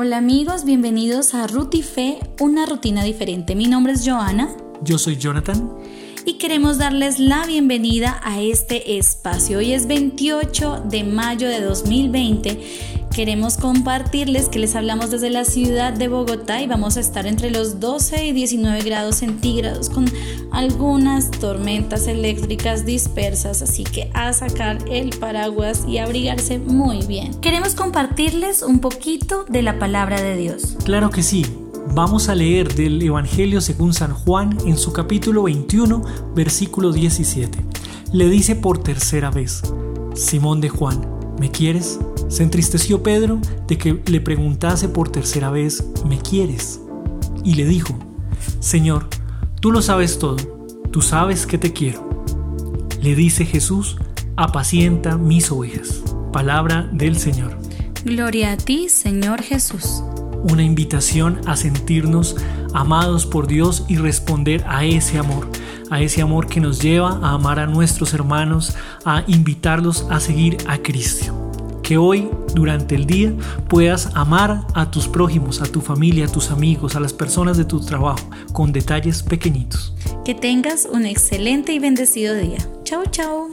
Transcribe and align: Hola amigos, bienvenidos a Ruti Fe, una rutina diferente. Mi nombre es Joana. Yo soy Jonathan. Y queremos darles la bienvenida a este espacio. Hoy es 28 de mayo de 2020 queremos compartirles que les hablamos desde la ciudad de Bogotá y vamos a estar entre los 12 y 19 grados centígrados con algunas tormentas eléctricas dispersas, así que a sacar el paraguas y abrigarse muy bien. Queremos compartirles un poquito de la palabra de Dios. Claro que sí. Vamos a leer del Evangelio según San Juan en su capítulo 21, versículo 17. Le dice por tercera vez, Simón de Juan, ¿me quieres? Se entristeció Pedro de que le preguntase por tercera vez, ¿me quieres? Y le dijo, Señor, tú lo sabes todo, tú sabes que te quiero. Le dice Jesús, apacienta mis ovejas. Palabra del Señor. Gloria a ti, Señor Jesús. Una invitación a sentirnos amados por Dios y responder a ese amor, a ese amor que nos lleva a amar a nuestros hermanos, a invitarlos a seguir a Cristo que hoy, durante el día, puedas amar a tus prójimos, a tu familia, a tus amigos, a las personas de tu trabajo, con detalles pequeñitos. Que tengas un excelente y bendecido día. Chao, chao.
Hola 0.00 0.18
amigos, 0.18 0.64
bienvenidos 0.64 1.34
a 1.34 1.48
Ruti 1.48 1.82
Fe, 1.82 2.20
una 2.38 2.66
rutina 2.66 3.02
diferente. 3.02 3.56
Mi 3.56 3.66
nombre 3.66 3.94
es 3.94 4.06
Joana. 4.06 4.48
Yo 4.80 4.96
soy 4.96 5.16
Jonathan. 5.16 5.76
Y 6.28 6.34
queremos 6.34 6.76
darles 6.76 7.18
la 7.18 7.46
bienvenida 7.46 8.20
a 8.22 8.42
este 8.42 8.98
espacio. 8.98 9.60
Hoy 9.60 9.72
es 9.72 9.86
28 9.86 10.82
de 10.84 11.02
mayo 11.02 11.48
de 11.48 11.62
2020 11.62 13.08
queremos 13.14 13.56
compartirles 13.56 14.50
que 14.50 14.58
les 14.58 14.76
hablamos 14.76 15.10
desde 15.10 15.30
la 15.30 15.46
ciudad 15.46 15.94
de 15.94 16.06
Bogotá 16.06 16.60
y 16.60 16.66
vamos 16.66 16.98
a 16.98 17.00
estar 17.00 17.26
entre 17.26 17.50
los 17.50 17.80
12 17.80 18.26
y 18.26 18.32
19 18.32 18.82
grados 18.82 19.16
centígrados 19.16 19.88
con 19.88 20.04
algunas 20.52 21.30
tormentas 21.30 22.06
eléctricas 22.06 22.84
dispersas, 22.84 23.62
así 23.62 23.82
que 23.82 24.10
a 24.12 24.32
sacar 24.34 24.78
el 24.88 25.18
paraguas 25.18 25.84
y 25.88 25.96
abrigarse 25.98 26.58
muy 26.58 27.06
bien. 27.06 27.34
Queremos 27.40 27.74
compartirles 27.74 28.62
un 28.62 28.80
poquito 28.80 29.46
de 29.48 29.62
la 29.62 29.78
palabra 29.78 30.20
de 30.22 30.36
Dios. 30.36 30.76
Claro 30.84 31.08
que 31.10 31.22
sí. 31.22 31.44
Vamos 31.94 32.28
a 32.28 32.34
leer 32.34 32.74
del 32.74 33.02
Evangelio 33.02 33.60
según 33.60 33.92
San 33.92 34.12
Juan 34.12 34.56
en 34.66 34.76
su 34.76 34.92
capítulo 34.92 35.44
21, 35.44 36.02
versículo 36.34 36.92
17. 36.92 37.58
Le 38.12 38.28
dice 38.28 38.54
por 38.54 38.78
tercera 38.78 39.30
vez, 39.30 39.62
Simón 40.14 40.60
de 40.60 40.68
Juan, 40.68 41.06
¿me 41.40 41.50
quieres? 41.50 41.98
Se 42.28 42.42
entristeció 42.42 43.02
Pedro 43.02 43.40
de 43.66 43.78
que 43.78 44.00
le 44.06 44.20
preguntase 44.20 44.88
por 44.88 45.08
tercera 45.08 45.50
vez, 45.50 45.84
¿me 46.06 46.18
quieres? 46.18 46.80
Y 47.44 47.54
le 47.54 47.64
dijo, 47.64 47.98
Señor, 48.60 49.08
tú 49.60 49.72
lo 49.72 49.82
sabes 49.82 50.18
todo, 50.18 50.36
tú 50.90 51.02
sabes 51.02 51.46
que 51.46 51.58
te 51.58 51.72
quiero. 51.72 52.08
Le 53.00 53.14
dice 53.14 53.44
Jesús, 53.44 53.96
apacienta 54.36 55.16
mis 55.16 55.50
ovejas. 55.50 56.02
Palabra 56.32 56.88
del 56.92 57.16
Señor. 57.18 57.58
Gloria 58.04 58.52
a 58.52 58.56
ti, 58.56 58.88
Señor 58.88 59.42
Jesús. 59.42 60.02
Una 60.44 60.62
invitación 60.62 61.40
a 61.46 61.56
sentirnos 61.56 62.36
amados 62.74 63.26
por 63.26 63.46
Dios 63.46 63.84
y 63.88 63.96
responder 63.96 64.64
a 64.68 64.84
ese 64.84 65.18
amor, 65.18 65.48
a 65.90 66.00
ese 66.00 66.22
amor 66.22 66.46
que 66.46 66.60
nos 66.60 66.80
lleva 66.80 67.18
a 67.22 67.32
amar 67.32 67.58
a 67.58 67.66
nuestros 67.66 68.14
hermanos, 68.14 68.76
a 69.04 69.24
invitarlos 69.26 70.06
a 70.10 70.20
seguir 70.20 70.58
a 70.66 70.78
Cristo 70.78 71.48
que 71.88 71.96
hoy, 71.96 72.28
durante 72.54 72.94
el 72.94 73.06
día, 73.06 73.32
puedas 73.66 74.14
amar 74.14 74.66
a 74.74 74.90
tus 74.90 75.08
prójimos, 75.08 75.62
a 75.62 75.64
tu 75.64 75.80
familia, 75.80 76.26
a 76.26 76.28
tus 76.28 76.50
amigos, 76.50 76.96
a 76.96 77.00
las 77.00 77.14
personas 77.14 77.56
de 77.56 77.64
tu 77.64 77.80
trabajo, 77.80 78.28
con 78.52 78.72
detalles 78.72 79.22
pequeñitos. 79.22 79.94
Que 80.22 80.34
tengas 80.34 80.84
un 80.84 81.06
excelente 81.06 81.72
y 81.72 81.78
bendecido 81.78 82.34
día. 82.34 82.58
Chao, 82.84 83.04
chao. 83.10 83.48